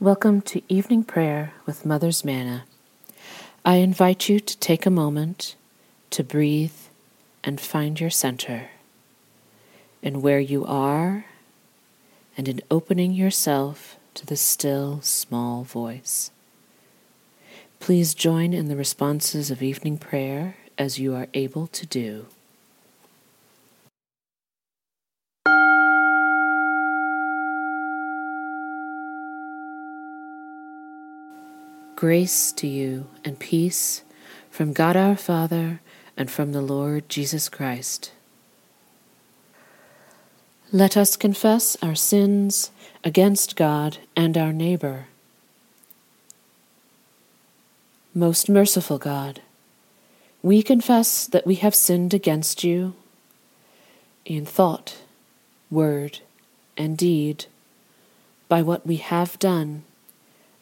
[0.00, 2.64] Welcome to evening prayer with Mother's Manna.
[3.64, 5.54] I invite you to take a moment
[6.10, 6.74] to breathe
[7.44, 8.70] and find your center
[10.02, 11.26] in where you are
[12.36, 16.32] and in opening yourself to the still small voice.
[17.78, 22.26] Please join in the responses of evening prayer as you are able to do.
[31.96, 34.02] Grace to you and peace
[34.50, 35.80] from God our Father
[36.16, 38.10] and from the Lord Jesus Christ.
[40.72, 42.72] Let us confess our sins
[43.04, 45.06] against God and our neighbor.
[48.12, 49.40] Most merciful God,
[50.42, 52.94] we confess that we have sinned against you
[54.24, 54.98] in thought,
[55.70, 56.20] word,
[56.76, 57.46] and deed,
[58.48, 59.84] by what we have done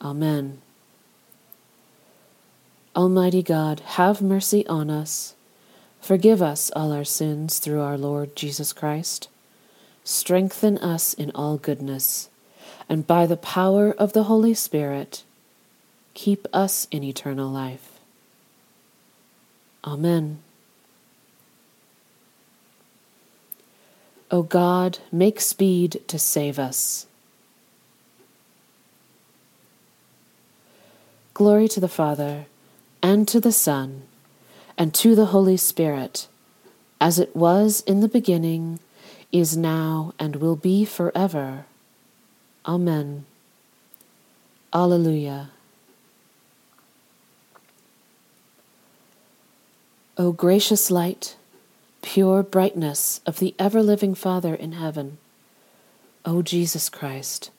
[0.00, 0.60] Amen.
[2.94, 5.34] Almighty God, have mercy on us.
[6.00, 9.28] Forgive us all our sins through our Lord Jesus Christ.
[10.04, 12.30] Strengthen us in all goodness,
[12.88, 15.24] and by the power of the Holy Spirit,
[16.14, 17.98] keep us in eternal life.
[19.84, 20.38] Amen.
[24.30, 27.06] O God, make speed to save us.
[31.36, 32.46] Glory to the Father,
[33.02, 34.04] and to the Son,
[34.78, 36.28] and to the Holy Spirit,
[36.98, 38.80] as it was in the beginning,
[39.32, 41.66] is now, and will be forever.
[42.64, 43.26] Amen.
[44.72, 45.50] Alleluia.
[50.16, 51.36] O gracious light,
[52.00, 55.18] pure brightness of the ever living Father in heaven,
[56.24, 57.50] O Jesus Christ,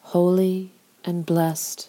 [0.00, 0.72] holy
[1.04, 1.88] and blessed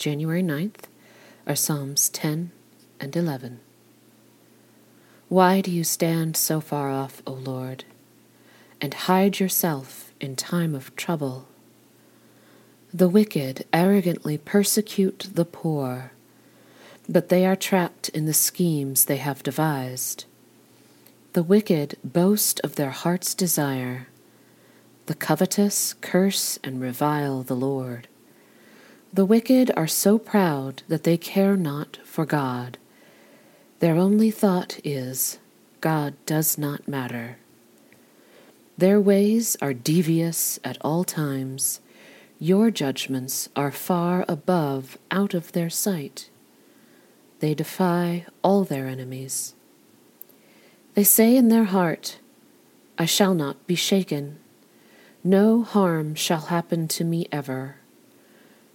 [0.00, 0.84] January 9th,
[1.46, 2.52] are Psalms 10
[3.00, 3.60] and 11.
[5.28, 7.84] Why do you stand so far off, O Lord,
[8.80, 11.48] and hide yourself in time of trouble?
[12.94, 16.12] The wicked arrogantly persecute the poor,
[17.06, 20.24] but they are trapped in the schemes they have devised.
[21.34, 24.06] The wicked boast of their heart's desire.
[25.04, 28.08] The covetous curse and revile the Lord.
[29.12, 32.78] The wicked are so proud that they care not for God.
[33.80, 35.40] Their only thought is,
[35.80, 37.38] God does not matter.
[38.78, 41.80] Their ways are devious at all times.
[42.38, 46.30] Your judgments are far above, out of their sight.
[47.40, 49.54] They defy all their enemies.
[50.94, 52.20] They say in their heart,
[52.96, 54.38] I shall not be shaken.
[55.24, 57.79] No harm shall happen to me ever.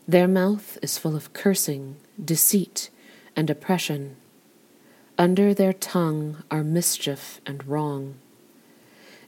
[0.08, 2.92] Their mouth is full of cursing, deceit,
[3.36, 4.18] and oppression.
[5.18, 8.16] Under their tongue are mischief and wrong.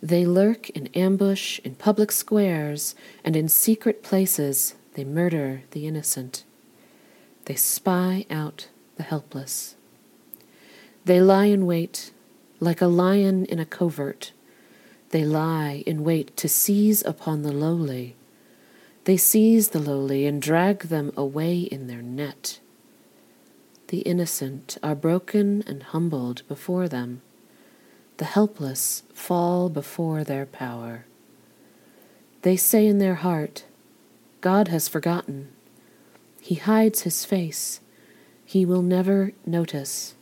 [0.03, 2.93] They lurk in ambush in public squares,
[3.23, 6.43] and in secret places they murder the innocent.
[7.45, 8.67] They spy out
[8.97, 9.75] the helpless.
[11.05, 12.11] They lie in wait,
[12.59, 14.31] like a lion in a covert.
[15.09, 18.16] They lie in wait to seize upon the lowly
[19.07, 22.59] they seize the lowly and drag them away in their net.
[23.87, 27.21] The innocent are broken and humbled before them.
[28.17, 31.05] The helpless fall before their power.
[32.41, 33.63] They say in their heart,
[34.41, 35.53] God has forgotten.
[36.41, 37.79] He hides his face.
[38.45, 40.15] He will never notice.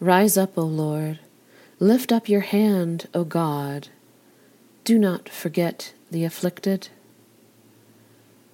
[0.00, 1.20] Rise up, O Lord.
[1.78, 3.90] Lift up your hand, O God.
[4.82, 6.88] Do not forget the afflicted.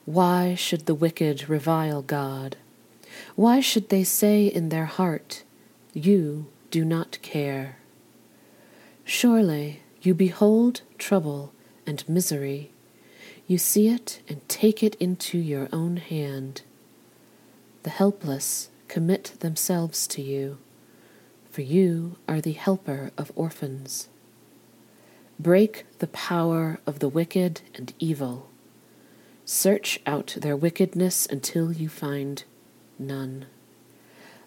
[0.07, 2.57] Why should the wicked revile God?
[3.37, 5.45] Why should they say in their heart,
[5.93, 7.77] You do not care?
[9.05, 11.53] Surely you behold trouble
[11.87, 12.71] and misery.
[13.47, 16.63] You see it and take it into your own hand.
[17.83, 20.59] The helpless commit themselves to you,
[21.51, 24.09] for you are the helper of orphans.
[25.39, 28.50] Break the power of the wicked and evil.
[29.53, 32.45] Search out their wickedness until you find
[33.01, 33.47] none.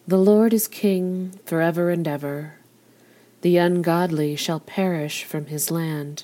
[0.08, 2.54] The Lord is king forever and ever.
[3.42, 6.24] The ungodly shall perish from his land.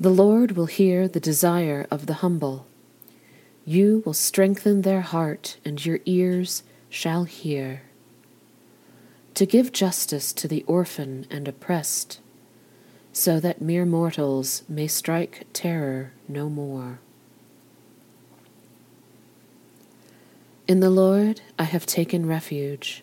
[0.00, 2.66] The Lord will hear the desire of the humble.
[3.64, 7.82] You will strengthen their heart, and your ears shall hear.
[9.34, 12.18] To give justice to the orphan and oppressed,
[13.12, 16.98] so that mere mortals may strike terror no more.
[20.70, 23.02] In the Lord I have taken refuge.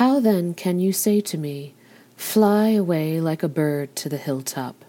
[0.00, 1.74] How then can you say to me,
[2.16, 4.86] Fly away like a bird to the hilltop?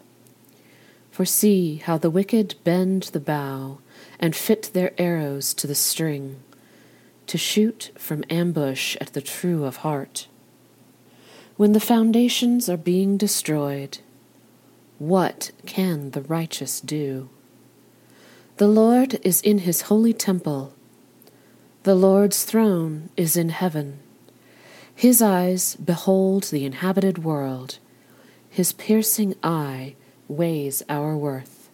[1.12, 3.80] For see how the wicked bend the bow
[4.18, 6.42] and fit their arrows to the string,
[7.28, 10.30] to shoot from ambush at the true of heart.
[11.58, 13.98] When the foundations are being destroyed,
[15.00, 17.28] what can the righteous do?
[18.56, 20.74] The Lord is in his holy temple.
[21.84, 24.00] The Lord's throne is in heaven.
[24.94, 27.80] His eyes behold the inhabited world.
[28.50, 29.96] His piercing eye
[30.28, 31.70] weighs our worth.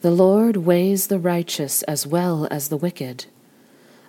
[0.00, 3.26] The Lord weighs the righteous as well as the wicked,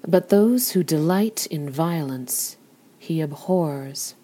[0.07, 2.57] but those who delight in violence
[2.97, 4.15] he abhors.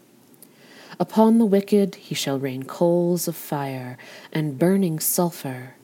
[0.99, 3.95] Upon the wicked he shall rain coals of fire
[4.33, 5.75] and burning sulphur.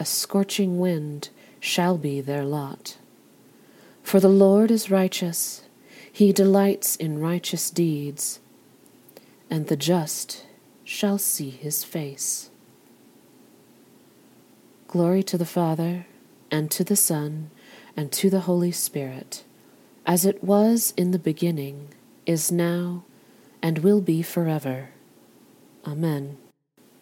[0.00, 1.28] A scorching wind
[1.60, 2.97] shall be their lot.
[4.08, 5.64] For the Lord is righteous,
[6.10, 8.40] he delights in righteous deeds,
[9.50, 10.46] and the just
[10.82, 12.48] shall see his face.
[14.86, 16.06] Glory to the Father,
[16.50, 17.50] and to the Son,
[17.98, 19.44] and to the Holy Spirit,
[20.06, 21.88] as it was in the beginning,
[22.24, 23.04] is now,
[23.60, 24.88] and will be forever.
[25.86, 26.38] Amen.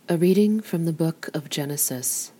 [0.08, 2.32] A reading from the book of Genesis.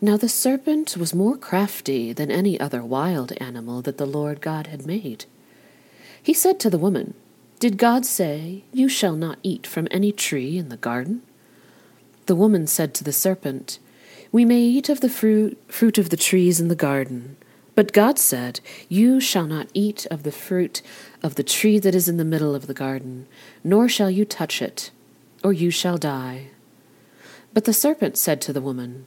[0.00, 4.66] Now the serpent was more crafty than any other wild animal that the Lord God
[4.66, 5.24] had made.
[6.22, 7.14] He said to the woman,
[7.60, 11.22] Did God say, You shall not eat from any tree in the garden?
[12.26, 13.78] The woman said to the serpent,
[14.32, 17.36] We may eat of the fruit, fruit of the trees in the garden.
[17.74, 20.82] But God said, You shall not eat of the fruit
[21.22, 23.26] of the tree that is in the middle of the garden,
[23.62, 24.90] nor shall you touch it,
[25.42, 26.48] or you shall die.
[27.54, 29.06] But the serpent said to the woman,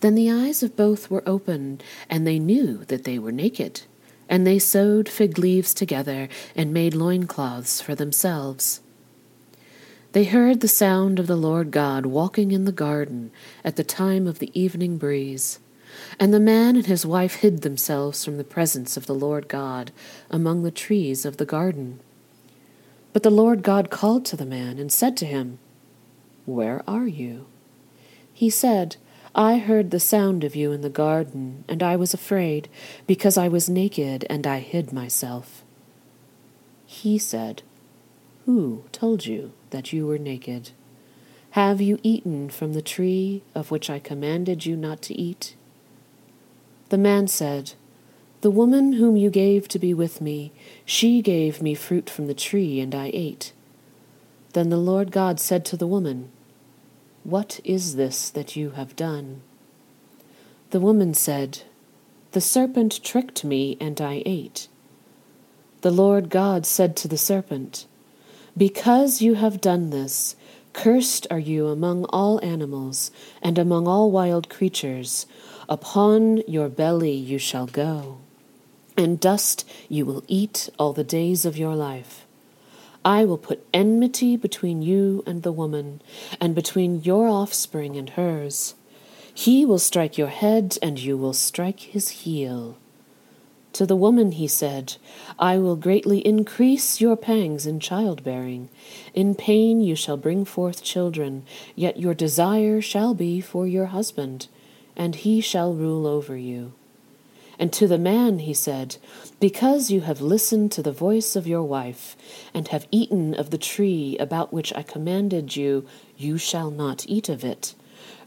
[0.00, 3.82] Then the eyes of both were opened, and they knew that they were naked.
[4.28, 8.80] And they sewed fig leaves together, and made loincloths for themselves.
[10.12, 13.30] They heard the sound of the Lord God walking in the garden
[13.62, 15.60] at the time of the evening breeze.
[16.18, 19.92] And the man and his wife hid themselves from the presence of the Lord God
[20.30, 22.00] among the trees of the garden.
[23.12, 25.58] But the Lord God called to the man and said to him,
[26.44, 27.46] Where are you?
[28.32, 28.96] He said,
[29.34, 32.68] I heard the sound of you in the garden, and I was afraid,
[33.06, 35.62] because I was naked, and I hid myself.
[36.84, 37.62] He said,
[38.44, 40.70] Who told you that you were naked?
[41.50, 45.54] Have you eaten from the tree of which I commanded you not to eat?
[46.88, 47.74] The man said,
[48.40, 50.52] The woman whom you gave to be with me,
[50.84, 53.52] she gave me fruit from the tree, and I ate.
[54.54, 56.32] Then the Lord God said to the woman,
[57.24, 59.42] what is this that you have done?
[60.70, 61.62] The woman said,
[62.32, 64.68] The serpent tricked me, and I ate.
[65.82, 67.86] The Lord God said to the serpent,
[68.56, 70.36] Because you have done this,
[70.72, 73.10] cursed are you among all animals,
[73.42, 75.26] and among all wild creatures.
[75.68, 78.18] Upon your belly you shall go,
[78.96, 82.26] and dust you will eat all the days of your life.
[83.04, 86.02] I will put enmity between you and the woman,
[86.40, 88.74] and between your offspring and hers.
[89.32, 92.76] He will strike your head, and you will strike his heel.
[93.74, 94.96] To the woman he said,
[95.38, 98.68] I will greatly increase your pangs in childbearing.
[99.14, 101.44] In pain you shall bring forth children,
[101.76, 104.48] yet your desire shall be for your husband,
[104.96, 106.72] and he shall rule over you.
[107.58, 108.96] And to the man he said,
[109.40, 112.14] Because you have listened to the voice of your wife,
[112.52, 115.86] and have eaten of the tree about which I commanded you,
[116.18, 117.74] you shall not eat of it.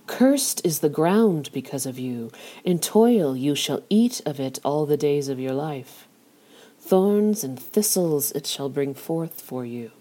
[0.07, 2.31] Cursed is the ground because of you.
[2.63, 6.07] In toil you shall eat of it all the days of your life.
[6.79, 9.91] Thorns and thistles it shall bring forth for you,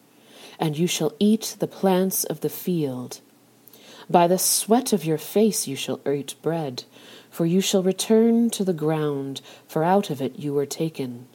[0.59, 3.21] and you shall eat the plants of the field.
[4.09, 6.85] By the sweat of your face you shall eat bread,
[7.33, 11.27] for you shall return to the ground, for out of it you were taken.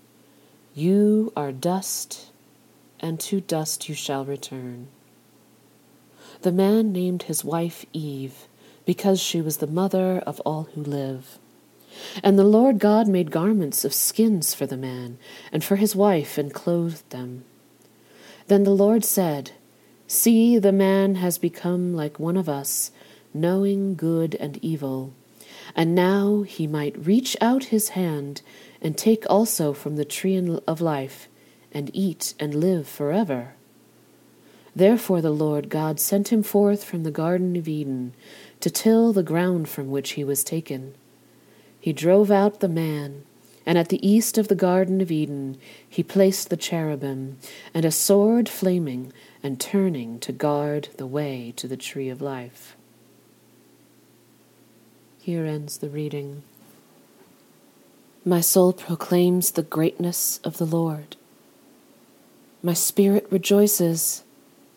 [0.75, 2.27] You are dust,
[2.99, 4.89] and to dust you shall return.
[6.43, 8.47] The man named his wife Eve
[8.85, 11.39] because she was the mother of all who live.
[12.23, 15.17] And the Lord God made garments of skins for the man
[15.51, 17.43] and for his wife, and clothed them.
[18.45, 19.51] Then the Lord said,
[20.05, 22.91] See, the man has become like one of us,
[23.33, 25.13] knowing good and evil.
[25.75, 28.41] And now he might reach out his hand
[28.81, 31.27] and take also from the tree of life,
[31.71, 33.53] and eat and live forever.
[34.75, 38.13] Therefore the Lord God sent him forth from the Garden of Eden
[38.59, 40.93] to till the ground from which he was taken.
[41.79, 43.23] He drove out the man,
[43.65, 45.57] and at the east of the Garden of Eden
[45.89, 47.37] he placed the cherubim,
[47.73, 52.77] and a sword flaming and turning to guard the way to the tree of life.
[55.27, 56.43] Here ends the reading.
[58.23, 61.17] My soul proclaims the greatness of the Lord.
[62.63, 64.23] My spirit rejoices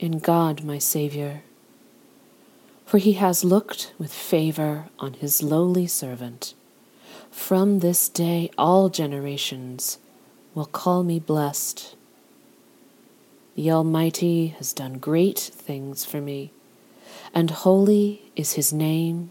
[0.01, 1.43] in God my Saviour
[2.85, 6.55] for he has looked with favor on his lowly servant.
[7.31, 9.99] From this day all generations
[10.57, 11.95] will call me blessed.
[13.55, 16.51] The Almighty has done great things for me,
[17.33, 19.31] and holy is his name.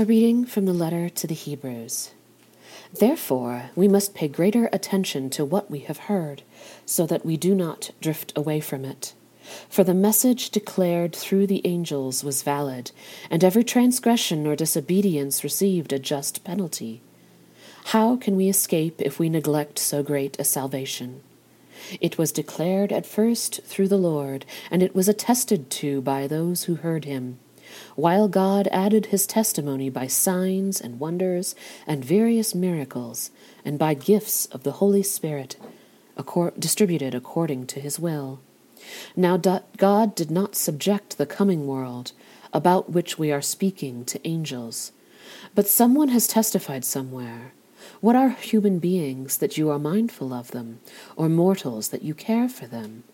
[0.00, 2.12] A reading from the letter to the Hebrews.
[2.96, 6.42] Therefore, we must pay greater attention to what we have heard,
[6.86, 9.12] so that we do not drift away from it.
[9.68, 12.92] For the message declared through the angels was valid,
[13.28, 17.00] and every transgression or disobedience received a just penalty.
[17.86, 21.22] How can we escape if we neglect so great a salvation?
[22.00, 26.64] It was declared at first through the Lord, and it was attested to by those
[26.64, 27.40] who heard him
[27.96, 31.54] while God added his testimony by signs and wonders
[31.86, 33.30] and various miracles,
[33.64, 35.56] and by gifts of the Holy Spirit,
[36.58, 38.40] distributed according to his will.
[39.16, 42.12] Now God did not subject the coming world,
[42.52, 44.92] about which we are speaking, to angels.
[45.54, 47.52] But someone has testified somewhere.
[48.00, 50.80] What are human beings that you are mindful of them,
[51.16, 53.04] or mortals that you care for them?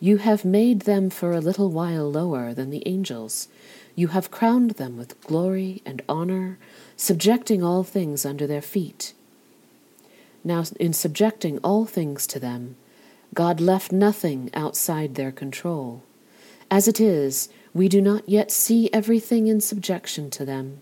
[0.00, 3.48] You have made them for a little while lower than the angels.
[3.98, 6.56] You have crowned them with glory and honor,
[6.96, 9.12] subjecting all things under their feet.
[10.44, 12.76] Now, in subjecting all things to them,
[13.34, 16.04] God left nothing outside their control.
[16.70, 20.80] As it is, we do not yet see everything in subjection to them,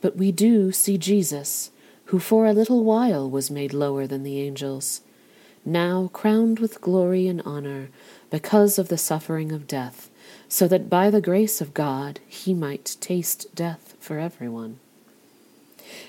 [0.00, 1.72] but we do see Jesus,
[2.04, 5.00] who for a little while was made lower than the angels,
[5.64, 7.88] now crowned with glory and honor
[8.30, 10.08] because of the suffering of death
[10.48, 14.78] so that by the grace of God he might taste death for everyone.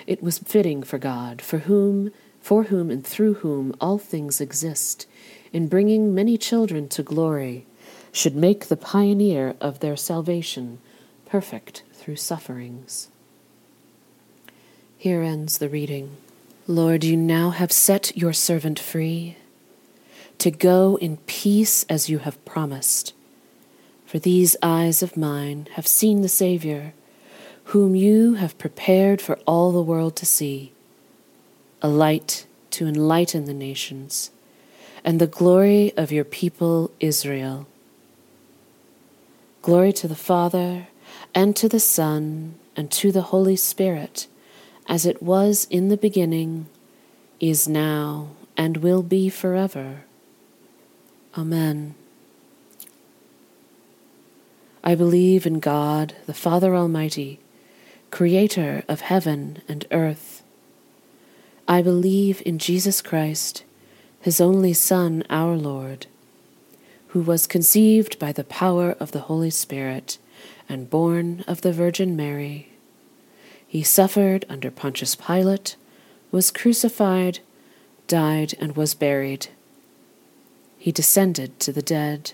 [0.08, 5.08] It was fitting for God, for whom, for whom and through whom all things exist,
[5.52, 7.66] in bringing many children to glory,
[8.12, 10.80] should make the pioneer of their salvation
[11.26, 13.10] perfect through sufferings.
[14.98, 16.18] Here ends the reading.
[16.68, 19.38] Lord, you now have set your servant free
[20.40, 23.14] to go in peace as you have promised.
[24.16, 26.94] For these eyes of mine have seen the Saviour,
[27.76, 30.72] whom you have prepared for all the world to see,
[31.82, 34.32] a light to enlighten the nations,
[35.04, 37.68] and the glory of your people Israel.
[39.62, 40.88] Glory to the Father,
[41.34, 44.28] and to the Son, and to the Holy Spirit,
[44.88, 46.68] as it was in the beginning,
[47.42, 50.06] is now, and will be forever.
[51.38, 51.96] Amen.
[54.88, 57.40] I believe in God, the Father Almighty,
[58.12, 60.44] creator of heaven and earth.
[61.68, 63.64] I believe in Jesus Christ,
[64.22, 66.06] his only Son, our Lord,
[67.08, 70.20] who was conceived by the power of the Holy Spirit
[70.70, 72.70] and born of the Virgin Mary.
[73.68, 75.78] He suffered under Pontius Pilate,
[76.30, 77.40] was crucified,
[78.08, 79.48] died, and was buried.
[80.78, 82.34] He descended to the dead.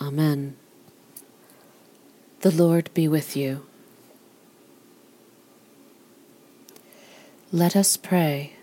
[0.00, 0.56] Amen.
[2.40, 3.66] The Lord be with you.
[7.52, 8.54] Let us pray.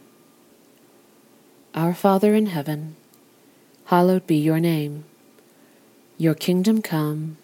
[1.76, 2.96] Our Father in heaven,
[3.86, 5.04] hallowed be your name.
[6.18, 7.38] Your kingdom come,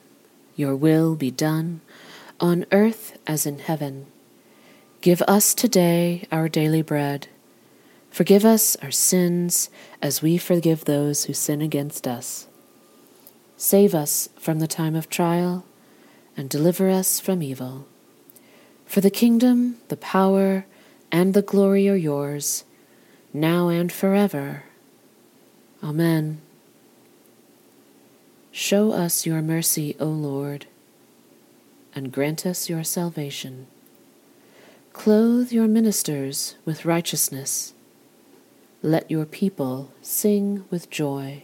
[0.55, 1.81] your will be done,
[2.39, 4.07] on earth as in heaven.
[5.01, 7.27] Give us today our daily bread.
[8.09, 9.69] Forgive us our sins
[10.01, 12.47] as we forgive those who sin against us
[13.63, 15.63] Save us from the time of trial,
[16.35, 17.87] and deliver us from evil.
[18.85, 20.65] For the kingdom, the power,
[21.13, 22.65] and the glory are yours,
[23.31, 24.65] now and forever.
[25.81, 26.41] Amen.
[28.51, 30.65] Show us your mercy, O Lord,
[31.95, 33.67] and grant us your salvation.
[34.91, 37.73] Clothe your ministers with righteousness.
[38.81, 41.43] Let your people sing with joy.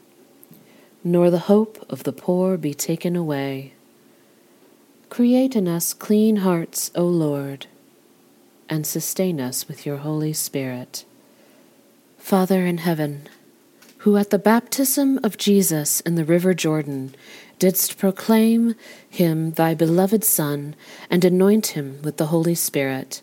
[1.03, 3.73] nor the hope of the poor be taken away.
[5.09, 7.67] Create in us clean hearts, O Lord,
[8.69, 11.03] and sustain us with your Holy Spirit.
[12.17, 13.27] Father in heaven,
[13.99, 17.13] who at the baptism of Jesus in the river Jordan
[17.59, 18.75] didst proclaim
[19.09, 20.75] him thy beloved Son
[21.09, 23.21] and anoint him with the Holy Spirit,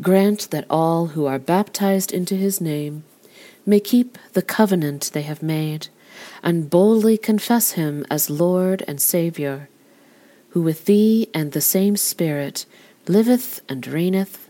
[0.00, 3.04] grant that all who are baptized into his name
[3.66, 5.88] may keep the covenant they have made
[6.42, 9.68] and boldly confess him as Lord and Saviour,
[10.50, 12.66] who with thee and the same Spirit
[13.08, 14.48] liveth and reigneth,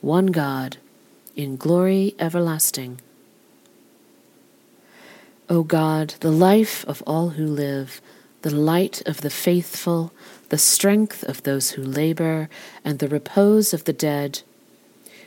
[0.00, 0.78] one God,
[1.36, 3.00] in glory everlasting.
[5.48, 8.00] O God, the life of all who live,
[8.42, 10.12] the light of the faithful,
[10.48, 12.48] the strength of those who labor,
[12.84, 14.42] and the repose of the dead,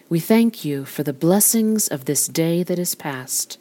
[0.09, 3.57] we thank you for the blessings of this day that is past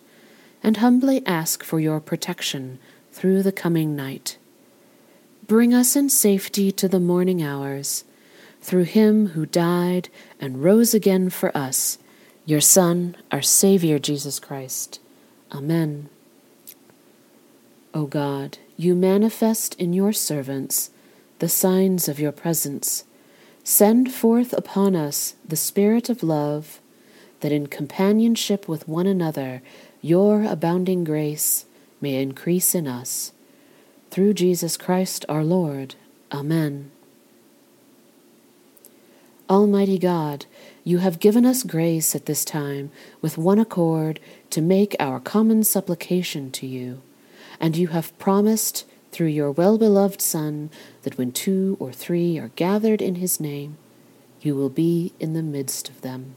[0.64, 2.78] and humbly ask for your protection
[3.12, 4.38] through the coming night.
[5.46, 8.04] Bring us in safety to the morning hours,
[8.62, 10.08] through him who died
[10.40, 11.98] and rose again for us,
[12.46, 15.00] your Son, our Saviour Jesus Christ.
[15.52, 16.08] Amen.
[17.92, 20.90] O God, you manifest in your servants
[21.40, 23.04] the signs of your presence.
[23.62, 26.80] Send forth upon us the Spirit of love,
[27.40, 29.60] that in companionship with one another
[30.04, 31.64] your abounding grace
[31.98, 33.32] may increase in us.
[34.10, 35.94] Through Jesus Christ our Lord.
[36.30, 36.90] Amen.
[39.48, 40.44] Almighty God,
[40.84, 42.90] you have given us grace at this time
[43.22, 47.00] with one accord to make our common supplication to you,
[47.58, 50.68] and you have promised through your well beloved Son
[51.04, 53.78] that when two or three are gathered in his name,
[54.42, 56.36] you will be in the midst of them.